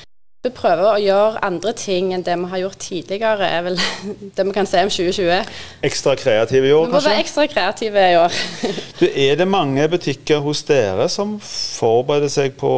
vi 0.45 0.51
prøver 0.53 0.85
å 0.85 1.01
gjøre 1.01 1.41
andre 1.47 1.73
ting 1.79 2.11
enn 2.13 2.25
det 2.25 2.35
vi 2.37 2.49
har 2.51 2.61
gjort 2.67 2.83
tidligere, 2.85 3.47
er 3.49 3.63
vel 3.65 3.79
det 4.37 4.45
vi 4.45 4.53
kan 4.53 4.69
si 4.69 4.83
om 4.85 4.93
2020. 4.93 5.55
Ekstra 5.89 6.13
kreative 6.21 6.69
i 6.69 6.75
år, 6.77 6.85
kanskje? 6.85 6.99
Vi 6.99 7.07
må 7.09 7.15
være 7.15 7.25
ekstra 7.25 7.47
kreative 7.49 8.05
i 8.11 8.19
år. 8.21 8.37
du, 9.01 9.07
er 9.09 9.41
det 9.41 9.49
mange 9.49 9.89
butikker 9.89 10.45
hos 10.45 10.61
dere 10.69 11.09
som 11.13 11.39
forbereder 11.41 12.33
seg 12.33 12.59
på 12.61 12.75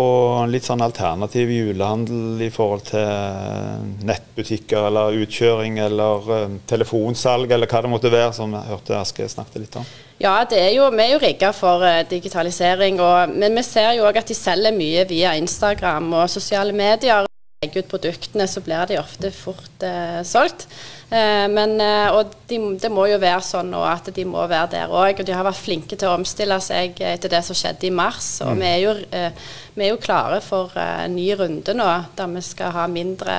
litt 0.53 0.69
sånn 0.69 0.85
alternativ 0.87 1.51
julehandel 1.51 2.47
i 2.47 2.53
forhold 2.55 2.87
til 2.93 4.07
nettbutikker 4.07 4.87
eller 4.87 5.19
utkjøring 5.27 5.83
eller 5.83 6.31
uh, 6.31 6.57
telefonsalg 6.71 7.51
eller 7.51 7.71
hva 7.71 7.83
det 7.83 7.95
måtte 7.97 8.15
være, 8.15 8.33
som 8.37 8.55
jeg 8.55 8.71
hørte 8.71 9.01
Aske 9.01 9.27
snakket 9.31 9.65
litt 9.65 9.79
om? 9.83 9.95
Ja, 10.23 10.39
er 10.47 10.71
jo, 10.73 10.87
vi 10.95 11.03
er 11.03 11.17
jo 11.17 11.21
rigga 11.21 11.51
for 11.53 11.83
uh, 11.83 12.01
digitalisering. 12.09 13.03
Og, 13.03 13.35
men 13.35 13.59
vi 13.59 13.67
ser 13.67 13.97
jo 13.99 14.07
òg 14.07 14.23
at 14.23 14.31
de 14.31 14.39
selger 14.39 14.73
mye 14.77 15.03
via 15.11 15.35
Instagram 15.37 16.13
og 16.15 16.31
sosiale 16.31 16.73
medier 16.73 17.27
legger 17.77 17.85
ut 17.85 17.91
produktene, 17.91 18.47
så 18.49 18.61
blir 18.65 18.87
de 18.89 18.99
ofte 19.01 19.31
fort 19.31 19.83
eh, 19.85 20.23
solgt. 20.25 20.67
Eh, 21.07 21.47
men, 21.47 21.77
eh, 21.79 22.09
og 22.11 22.33
de, 22.51 22.59
det 22.83 22.89
må 22.91 23.05
jo 23.07 23.19
være 23.23 23.45
sånn 23.47 23.69
nå 23.71 23.79
at 23.87 24.09
de 24.15 24.25
må 24.27 24.43
være 24.51 24.73
der 24.73 24.91
òg. 24.91 25.21
Og 25.21 25.27
de 25.27 25.35
har 25.35 25.47
vært 25.47 25.63
flinke 25.63 25.99
til 25.99 26.11
å 26.11 26.17
omstille 26.17 26.59
seg 26.65 26.99
etter 26.99 27.31
det 27.31 27.43
som 27.47 27.57
skjedde 27.57 27.87
i 27.87 27.95
mars. 27.95 28.41
Og 28.43 28.57
mm. 28.57 28.63
vi, 28.63 28.71
er 28.71 28.81
jo, 28.83 28.95
eh, 29.15 29.45
vi, 29.77 29.85
er 29.85 29.93
jo, 29.93 30.01
klare 30.03 30.41
for 30.45 30.75
en 30.75 31.05
eh, 31.07 31.13
ny 31.15 31.29
runde 31.39 31.77
nå, 31.77 31.91
der 32.19 32.33
vi 32.33 32.43
skal 32.47 32.75
ha 32.75 32.89
mindre 32.91 33.37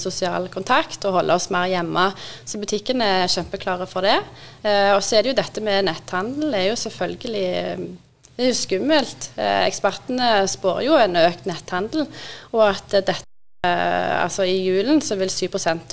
sosial 0.00 0.48
kontakt 0.52 1.04
og 1.04 1.18
holde 1.18 1.36
oss 1.36 1.50
mer 1.52 1.68
hjemme. 1.70 2.08
Så 2.48 2.60
butikkene 2.62 3.10
er 3.24 3.32
kjempeklare 3.32 3.88
for 3.90 4.04
det. 4.04 4.16
og 4.64 5.02
så 5.04 5.18
er 5.18 5.24
det 5.24 5.32
jo 5.32 5.40
dette 5.42 5.62
med 5.64 5.86
netthandel. 5.88 6.54
Er 6.54 6.70
jo 6.70 6.80
selvfølgelig 6.80 7.44
det 8.34 8.42
er 8.42 8.50
jo 8.50 8.56
skummelt. 8.58 9.28
ekspertene 9.38 10.30
spår 10.50 10.80
jo 10.88 10.96
en 10.98 11.20
økt 11.20 11.46
netthandel, 11.46 12.08
og 12.50 12.64
at 12.66 12.96
dette 12.96 13.33
altså 13.64 14.44
I 14.48 14.56
julen 14.64 15.00
så 15.04 15.16
vil 15.18 15.30
7 15.32 15.46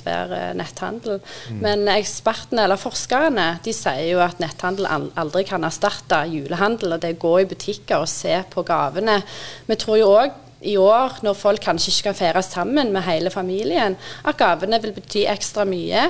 være 0.04 0.38
uh, 0.50 0.52
netthandel. 0.58 1.18
Mm. 1.50 1.58
Men 1.64 1.88
ekspertene, 1.94 2.66
eller 2.66 2.80
forskerne, 2.80 3.48
de 3.64 3.74
sier 3.76 4.12
jo 4.12 4.22
at 4.24 4.40
netthandel 4.42 4.88
aldri 4.90 5.44
kan 5.48 5.64
erstatte 5.64 6.22
julehandel. 6.32 6.96
Og 6.96 7.02
det 7.02 7.16
å 7.16 7.22
gå 7.26 7.34
i 7.42 7.48
butikker 7.50 8.04
og 8.04 8.10
se 8.10 8.38
på 8.52 8.64
gavene. 8.66 9.20
Vi 9.68 9.78
tror 9.80 10.00
jo 10.00 10.14
òg 10.14 10.38
i 10.62 10.76
år, 10.78 11.18
når 11.26 11.34
folk 11.34 11.64
kanskje 11.64 11.90
ikke 11.90 12.10
kan 12.10 12.18
feire 12.20 12.42
sammen 12.46 12.92
med 12.94 13.02
hele 13.08 13.32
familien, 13.34 13.96
at 14.24 14.38
gavene 14.38 14.78
vil 14.82 14.94
bety 14.94 15.26
ekstra 15.30 15.66
mye. 15.68 16.08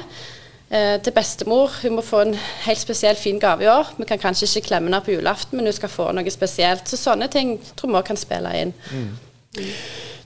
Uh, 0.73 0.97
til 1.05 1.13
bestemor. 1.13 1.69
Hun 1.83 1.99
må 1.99 2.03
få 2.05 2.23
en 2.25 2.37
helt 2.65 2.81
spesiell 2.81 3.19
fin 3.21 3.37
gave 3.41 3.67
i 3.67 3.69
år. 3.69 3.91
Vi 3.99 4.07
kan 4.09 4.21
kanskje 4.21 4.47
ikke 4.49 4.71
klemme 4.71 4.89
henne 4.89 5.03
på 5.05 5.13
julaften, 5.13 5.59
men 5.59 5.69
hun 5.69 5.77
skal 5.77 5.93
få 5.93 6.07
noe 6.17 6.33
spesielt. 6.33 6.89
Så 6.89 6.97
sånne 6.97 7.29
ting 7.29 7.59
tror 7.77 7.93
vi 7.93 7.99
òg 8.01 8.07
kan 8.09 8.17
spille 8.17 8.55
inn. 8.57 8.73
Mm. 8.89 9.11
Du, 9.53 9.67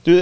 Du, 0.07 0.13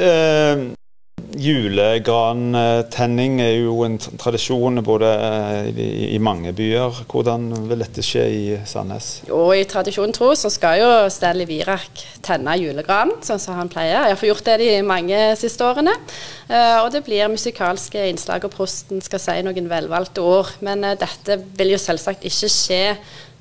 Julegrantenning 1.35 3.41
er 3.43 3.57
jo 3.59 3.83
en 3.83 3.97
tradisjon 3.99 4.79
både 4.85 5.09
eh, 5.11 5.67
i, 6.15 6.19
mange 6.23 6.53
byer. 6.55 7.01
Hvordan 7.11 7.49
vil 7.69 7.83
dette 7.83 8.01
skje 8.05 8.23
i 8.31 8.57
Sandnes? 8.67 9.23
Jo, 9.27 9.51
I 9.51 9.65
tradisjonen 9.67 10.13
tro 10.15 10.31
så 10.39 10.49
skal 10.53 10.79
jo 10.79 11.09
Stanley 11.11 11.47
Virak 11.49 12.05
tenne 12.25 12.55
julegran, 12.61 13.11
sånn 13.25 13.41
som 13.41 13.55
han 13.59 13.69
pleier. 13.71 14.07
Jeg 14.07 14.15
har 14.15 14.27
gjort 14.31 14.47
det 14.47 14.57
de 14.63 14.81
mange 14.87 15.35
siste 15.39 15.65
årene. 15.67 15.93
Uh, 16.45 16.85
og 16.85 16.91
det 16.93 17.01
blir 17.05 17.31
musikalske 17.31 18.09
innslag, 18.09 18.43
og 18.45 18.53
prosten 18.53 19.01
skal 19.03 19.19
si 19.21 19.41
noen 19.45 19.69
velvalgte 19.69 20.21
ord. 20.23 20.49
Men 20.65 20.83
uh, 20.85 20.97
dette 20.99 21.39
vil 21.57 21.73
jo 21.73 21.79
selvsagt 21.81 22.25
ikke 22.27 22.49
skje 22.53 22.83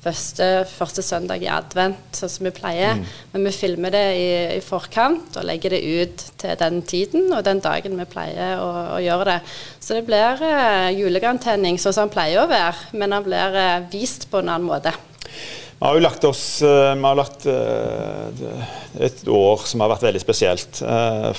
første, 0.05 0.47
første, 0.69 1.01
søndag 1.05 1.41
i 1.41 1.49
advent, 1.49 2.13
sånn 2.13 2.31
som 2.31 2.47
vi 2.47 2.53
pleier. 2.53 2.99
Mm. 2.99 3.07
Men 3.33 3.47
vi 3.47 3.53
filmer 3.55 3.93
det 3.95 4.03
i, 4.19 4.29
i, 4.57 4.61
forkant 4.65 5.39
og 5.39 5.47
legger 5.47 5.73
det 5.75 5.81
ut 5.81 6.25
til 6.41 6.53
den 6.61 6.79
tiden 6.85 7.33
og 7.33 7.43
den 7.47 7.61
dagen 7.63 7.97
vi 7.97 8.07
pleier 8.09 8.61
å, 8.61 8.69
å 8.97 9.01
gjøre 9.01 9.27
det. 9.31 9.39
Så 9.81 9.97
det 9.97 10.05
blir 10.07 10.45
uh, 10.45 10.93
julegrantenning 10.93 11.81
sånn 11.81 11.95
som 11.95 12.07
den 12.07 12.15
pleier 12.15 12.43
å 12.43 12.51
være, 12.51 12.91
men 12.93 13.15
den 13.15 13.25
blir 13.25 13.57
uh, 13.57 13.85
vist 13.91 14.29
på 14.29 14.43
en 14.43 14.53
annen 14.53 14.69
måte. 14.69 14.93
Vi 15.75 15.83
har 15.83 15.97
jo 15.97 16.03
lagt 16.05 16.23
oss 16.23 16.43
uh, 16.63 16.93
Vi 16.95 17.03
har 17.03 17.17
lagt 17.19 17.47
et 17.49 19.25
år 19.27 19.65
som 19.67 19.81
har 19.83 19.91
vært 19.91 20.05
veldig 20.05 20.21
spesielt 20.23 20.79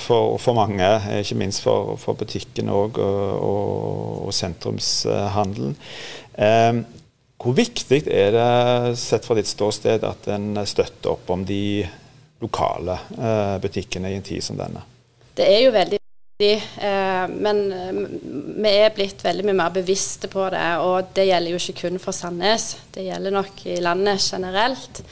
for, 0.03 0.35
for, 0.37 0.53
mange. 0.57 0.91
Ikke 1.23 1.39
minst 1.39 1.63
for, 1.65 1.95
for 2.01 2.19
butikken 2.19 2.69
og, 2.69 2.99
og, 3.01 4.27
og 4.27 4.35
sentrumshandelen. 4.35 5.73
Hvor 7.37 7.53
viktig 7.53 8.01
er 8.09 8.33
det, 8.33 8.97
sett 8.97 9.25
fra 9.25 9.37
ditt 9.37 9.49
ståsted, 9.49 10.03
at 10.07 10.27
en 10.33 10.57
støtter 10.65 11.13
opp 11.13 11.29
om 11.29 11.45
de 11.45 11.85
lokale 12.41 12.97
eh, 13.17 13.55
butikkene 13.61 14.11
i 14.11 14.17
en 14.17 14.25
tid 14.25 14.43
som 14.43 14.57
denne? 14.57 14.81
Det 15.37 15.45
er 15.45 15.61
jo 15.67 15.73
veldig 15.75 15.99
viktig, 16.01 16.51
eh, 16.81 17.23
men 17.29 17.61
eh, 17.73 18.01
vi 18.57 18.73
er 18.73 18.93
blitt 18.95 19.21
veldig 19.25 19.45
mye 19.45 19.59
mer 19.61 19.73
bevisste 19.75 20.29
på 20.33 20.47
det. 20.53 20.65
Og 20.81 21.13
det 21.17 21.27
gjelder 21.29 21.53
jo 21.53 21.61
ikke 21.61 21.81
kun 21.83 22.01
for 22.01 22.17
Sandnes, 22.17 22.71
det 22.95 23.05
gjelder 23.05 23.37
nok 23.37 23.65
i 23.69 23.79
landet 23.85 24.25
generelt. 24.25 25.03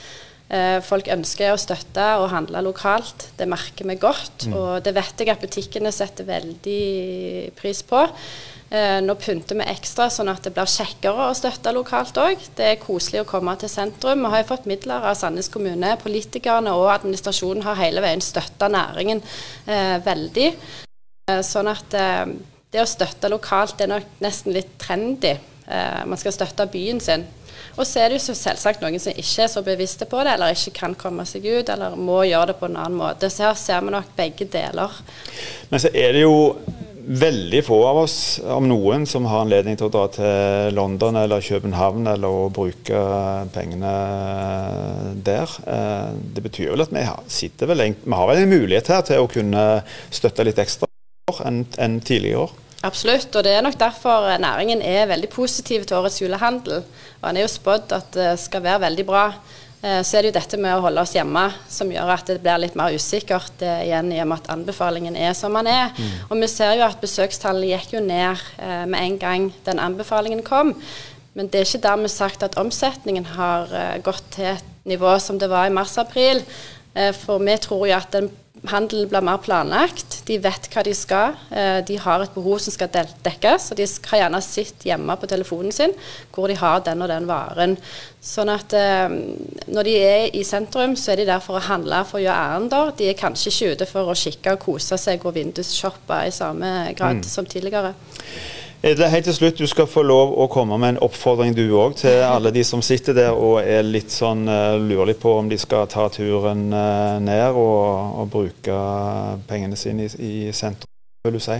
Eh, 0.45 0.77
folk 0.85 1.07
ønsker 1.09 1.53
å 1.53 1.57
støtte 1.59 2.03
og 2.21 2.29
handle 2.29 2.61
lokalt. 2.67 3.31
Det 3.37 3.47
merker 3.49 3.87
vi 3.89 3.95
godt. 4.01 4.45
Mm. 4.45 4.57
Og 4.59 4.83
det 4.85 4.93
vet 4.97 5.21
jeg 5.23 5.31
at 5.33 5.41
butikkene 5.41 5.93
setter 5.93 6.27
veldig 6.27 7.55
pris 7.57 7.81
på. 7.87 8.03
Eh, 8.69 8.99
nå 9.01 9.15
pynter 9.21 9.57
vi 9.57 9.65
ekstra 9.71 10.07
sånn 10.13 10.29
at 10.29 10.45
det 10.45 10.53
blir 10.53 10.69
kjekkere 10.69 11.29
å 11.29 11.37
støtte 11.37 11.73
lokalt 11.73 12.17
òg. 12.21 12.45
Det 12.57 12.69
er 12.71 12.81
koselig 12.81 13.23
å 13.23 13.29
komme 13.29 13.55
til 13.61 13.71
sentrum. 13.73 14.25
Vi 14.25 14.33
har 14.35 14.47
fått 14.49 14.69
midler 14.69 15.05
av 15.09 15.17
Sandnes 15.17 15.49
kommune. 15.53 15.95
Politikerne 16.01 16.73
og 16.77 16.91
administrasjonen 16.93 17.65
har 17.65 17.81
hele 17.81 18.05
veien 18.05 18.21
støtta 18.21 18.69
næringen 18.69 19.23
eh, 19.65 19.97
veldig. 20.05 20.51
Eh, 21.31 21.41
sånn 21.41 21.73
at 21.73 21.89
det 21.89 22.81
å 22.83 22.89
støtte 22.89 23.31
lokalt 23.31 23.81
er 23.81 23.89
nok 23.95 24.17
nesten 24.21 24.53
litt 24.53 24.77
trendy. 24.81 25.33
Eh, 25.67 26.05
man 26.05 26.19
skal 26.21 26.35
støtte 26.35 26.67
byen 26.71 27.01
sin. 27.01 27.25
Og 27.75 27.83
så 27.87 28.03
er 28.03 28.11
det 28.11 28.21
jo 28.21 28.35
selvsagt 28.35 28.83
noen 28.83 29.01
som 29.01 29.15
ikke 29.15 29.45
er 29.45 29.51
så 29.51 29.63
bevisste 29.65 30.07
på 30.07 30.21
det, 30.23 30.35
eller 30.35 30.55
ikke 30.55 30.77
kan 30.79 30.95
komme 30.99 31.25
seg 31.27 31.47
ut, 31.47 31.69
eller 31.71 31.97
må 31.99 32.21
gjøre 32.27 32.53
det 32.53 32.59
på 32.61 32.69
en 32.69 32.79
annen 32.79 32.99
måte. 32.99 33.29
Så 33.31 33.49
her 33.49 33.59
ser 33.59 33.83
vi 33.83 33.95
nok 33.95 34.15
begge 34.15 34.47
deler. 34.51 34.99
Men 35.71 35.83
så 35.83 35.91
er 35.91 36.15
det 36.15 36.23
jo 36.23 36.35
veldig 37.05 37.61
få 37.65 37.77
av 37.85 37.99
oss, 38.01 38.17
om 38.49 38.65
noen, 38.69 39.05
som 39.05 39.27
har 39.29 39.43
anledning 39.43 39.77
til 39.77 39.89
å 39.89 39.93
dra 39.93 40.05
til 40.13 40.73
London 40.73 41.19
eller 41.19 41.43
København 41.45 42.07
eller 42.15 42.37
å 42.45 42.49
bruke 42.53 43.01
pengene 43.53 43.93
der. 45.25 45.55
Eh, 45.69 46.11
det 46.35 46.45
betyr 46.47 46.73
vel 46.73 46.85
at 46.85 46.95
vi 46.95 47.05
sitter 47.31 47.69
vel, 47.69 47.85
vi 47.93 48.19
har 48.21 48.33
en 48.35 48.49
mulighet 48.55 48.91
her 48.93 49.05
til 49.05 49.21
å 49.21 49.29
kunne 49.31 49.65
støtte 50.09 50.47
litt 50.47 50.61
ekstra 50.61 50.89
enn, 51.45 51.99
tidligere 52.05 52.45
år. 52.47 52.55
Absolutt, 52.85 53.33
og 53.33 53.45
det 53.45 53.55
er 53.55 53.63
nok 53.65 53.77
derfor 53.79 54.27
næringen 54.41 54.81
er 54.85 55.07
veldig 55.09 55.29
positiv 55.33 55.85
til 55.85 55.97
årets 55.97 56.21
julehandel. 56.21 56.83
Og 57.21 57.29
han 57.29 57.37
er 57.39 57.47
jo 57.47 57.53
spådd 57.55 57.95
at 57.97 58.11
det 58.13 58.33
skal 58.43 58.63
være 58.65 58.83
veldig 58.85 59.05
bra. 59.07 59.29
Eh, 59.85 60.01
så 60.01 60.17
er 60.17 60.25
det 60.25 60.31
jo 60.31 60.37
dette 60.39 60.59
med 60.61 60.73
å 60.73 60.83
holde 60.85 61.01
oss 61.03 61.13
hjemme 61.13 61.43
som 61.69 61.91
gjør 61.93 62.13
at 62.15 62.29
det 62.31 62.39
blir 62.43 62.61
litt 62.63 62.77
mer 62.79 62.95
usikkert 62.95 63.61
eh, 63.65 63.83
igjen 63.87 64.13
i 64.15 64.21
og 64.23 64.29
med 64.31 64.41
at 64.41 64.53
anbefalingen 64.55 65.17
er 65.19 65.35
som 65.37 65.57
den 65.59 65.69
er. 65.69 65.91
Mm. 65.93 66.13
Og 66.29 66.39
vi 66.41 66.49
ser 66.51 66.77
jo 66.79 66.85
at 66.87 67.01
besøkstallet 67.01 67.73
gikk 67.73 67.97
jo 67.97 68.05
ned 68.05 68.45
eh, 68.57 68.85
med 68.89 69.01
en 69.01 69.19
gang 69.21 69.49
den 69.67 69.81
anbefalingen 69.83 70.41
kom. 70.47 70.73
Men 71.35 71.51
det 71.51 71.61
er 71.61 71.67
ikke 71.67 71.83
dermed 71.85 72.13
sagt 72.13 72.45
at 72.47 72.55
omsetningen 72.57 73.25
har 73.35 73.67
gått 74.05 74.23
til 74.37 74.53
et 74.53 74.69
nivå 74.87 75.17
som 75.19 75.35
det 75.35 75.49
var 75.51 75.67
i 75.67 75.73
mars-april. 75.75 76.39
For 77.19 77.43
vi 77.43 77.57
tror 77.59 77.81
jo 77.89 77.97
at 77.97 78.13
den 78.15 78.29
handelen 78.63 79.09
blir 79.09 79.21
mer 79.21 79.37
planlagt. 79.43 80.21
De 80.27 80.37
vet 80.41 80.67
hva 80.71 80.83
de 80.85 80.93
skal. 80.95 81.35
Eh, 81.51 81.79
de 81.85 81.97
har 82.01 82.23
et 82.23 82.33
behov 82.33 82.59
som 82.63 82.73
skal 82.73 82.89
dekkes, 83.25 83.69
og 83.71 83.79
de 83.79 83.87
har 84.09 84.23
gjerne 84.23 84.41
sett 84.45 84.85
hjemme 84.87 85.17
på 85.19 85.29
telefonen 85.29 85.75
sin 85.75 85.93
hvor 86.33 86.49
de 86.49 86.57
har 86.59 86.81
den 86.85 87.03
og 87.03 87.11
den 87.11 87.27
varen. 87.29 87.77
Sånn 88.25 88.49
at 88.53 88.73
eh, 88.77 89.07
når 89.67 89.89
de 89.89 89.95
er 89.99 90.37
i 90.37 90.43
sentrum, 90.47 90.95
så 90.99 91.13
er 91.13 91.21
de 91.21 91.29
der 91.29 91.43
for 91.43 91.59
å 91.59 91.65
handle, 91.67 92.03
for 92.09 92.21
å 92.21 92.25
gjøre 92.25 92.49
ærender. 92.55 92.93
De 92.97 93.09
er 93.11 93.19
kanskje 93.19 93.53
ikke 93.53 93.71
ute 93.75 93.89
for 93.89 94.11
å 94.11 94.17
kikke 94.17 94.57
og 94.57 94.65
kose 94.65 94.99
seg 95.01 95.25
og 95.25 95.37
vindusshoppe 95.37 96.25
i 96.25 96.33
samme 96.35 96.75
grad 96.97 97.21
mm. 97.21 97.27
som 97.29 97.47
tidligere. 97.49 97.95
Edle, 98.85 99.07
helt 99.09 99.25
til 99.25 99.33
slutt, 99.33 99.57
Du 99.57 99.65
skal 99.65 99.87
få 99.89 100.03
lov 100.05 100.35
å 100.37 100.45
komme 100.51 100.77
med 100.77 100.91
en 100.93 100.99
oppfordring 101.01 101.55
du 101.57 101.63
òg 101.73 101.95
til 101.97 102.19
alle 102.21 102.51
de 102.53 102.61
som 102.61 102.83
sitter 102.85 103.15
der 103.17 103.33
og 103.33 103.57
er 103.63 103.81
litt 103.81 104.13
sånn 104.13 104.43
uh, 104.45 104.77
lurer 104.77 105.09
litt 105.09 105.21
på 105.23 105.31
om 105.39 105.49
de 105.49 105.57
skal 105.57 105.87
ta 105.89 106.03
turen 106.13 106.67
uh, 106.69 107.17
ned 107.17 107.57
og, 107.57 108.19
og, 108.21 108.27
bruke 108.29 108.75
pengene 109.49 109.79
sine 109.79 110.05
i, 110.05 110.11
i 110.21 110.53
sentrum. 110.53 110.91
Hva 111.25 111.31
vil 111.31 111.39
du 111.39 111.45
si? 111.47 111.57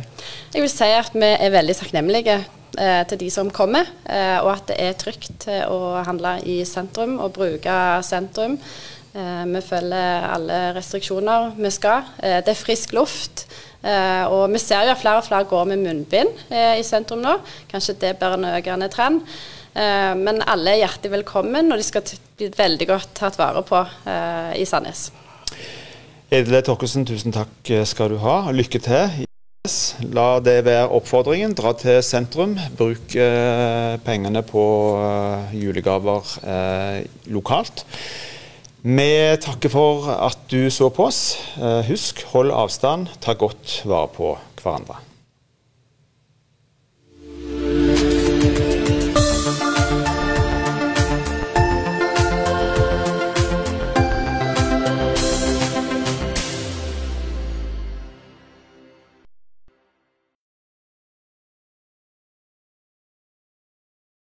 Jeg 0.54 0.68
vil 0.68 0.70
si 0.70 0.92
at 1.00 1.18
vi 1.18 1.32
er 1.34 1.56
veldig 1.56 1.78
takknemlige 1.82 2.38
til 2.76 3.18
de 3.22 3.30
som 3.32 3.48
kommer, 3.56 3.88
og 4.44 4.50
at 4.52 4.66
det 4.68 4.76
er 4.84 4.98
trygt 5.00 5.46
å 5.48 5.78
handle 6.04 6.34
i 6.44 6.58
sentrum 6.68 7.14
og 7.24 7.32
bruke 7.38 7.76
sentrum. 8.04 8.58
Vi 9.16 9.62
følger 9.64 10.26
alle 10.28 10.58
restriksjoner 10.76 11.54
vi 11.56 11.70
skal. 11.72 12.10
det 12.20 12.52
er 12.52 12.60
frisk 12.60 12.92
luft. 12.98 13.46
Uh, 13.86 14.26
og 14.34 14.50
vi 14.50 14.58
ser 14.58 14.88
jo 14.88 14.96
at 14.96 15.00
flere 15.00 15.22
og 15.22 15.28
flere 15.28 15.46
går 15.46 15.68
med 15.70 15.84
munnbind 15.84 16.40
i 16.52 16.84
sentrum 16.84 17.22
nå. 17.22 17.36
Kanskje 17.70 17.94
det 18.02 18.16
bør 18.20 18.40
en 18.40 18.48
økende 18.56 18.90
trend. 18.92 19.22
Men 19.76 20.40
alle 20.48 20.72
er 20.72 20.86
hjertelig 20.86 21.12
velkommen, 21.18 21.68
og 21.72 21.80
de 21.80 21.84
skal 21.84 22.06
bli 22.40 22.48
veldig 22.56 22.86
godt 22.88 23.10
tatt 23.18 23.36
vare 23.36 23.60
på 23.68 23.82
i 24.56 24.64
Sandnes. 24.64 25.10
Edle 26.32 26.62
Torkelsen, 26.64 27.04
tusen 27.04 27.36
takk 27.36 27.72
skal 27.84 28.14
du 28.14 28.22
ha. 28.24 28.38
Lykke 28.56 28.80
til. 28.80 29.26
La 30.16 30.40
det 30.40 30.62
være 30.64 30.88
oppfordringen. 30.96 31.58
Dra 31.60 31.74
til 31.76 32.00
sentrum. 32.08 32.56
Bruk 32.80 33.18
pengene 34.08 34.46
på 34.48 34.64
julegaver 35.60 36.32
lokalt. 37.36 37.84
Vi 38.86 39.34
takker 39.42 39.72
for 39.74 40.06
at 40.14 40.44
du 40.52 40.68
så 40.70 40.92
på 40.94 41.08
oss. 41.08 41.40
Eh, 41.58 41.88
husk, 41.88 42.22
hold 42.36 42.52
avstand, 42.54 43.08
ta 43.18 43.34
godt 43.34 43.80
vare 43.82 44.12
på 44.14 44.36
hverandre. 44.62 45.00